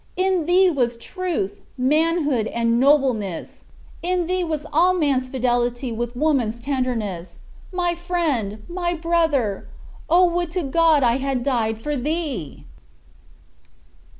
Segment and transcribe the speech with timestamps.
[0.17, 3.65] In thee was truth, manhood, and nobleness;
[4.01, 7.37] in thee was all man's fidelity with woman's tenderness.
[7.71, 9.67] My friend, my brother,
[10.09, 10.25] oh!
[10.25, 12.65] would to God I had died for thee!"